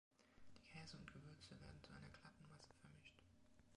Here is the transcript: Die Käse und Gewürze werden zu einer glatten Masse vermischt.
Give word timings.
Die 0.55 0.61
Käse 0.63 0.97
und 0.97 1.13
Gewürze 1.13 1.59
werden 1.61 1.79
zu 1.83 1.91
einer 1.93 2.09
glatten 2.09 2.47
Masse 2.47 2.73
vermischt. 2.81 3.19